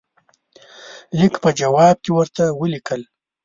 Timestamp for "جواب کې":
1.59-2.11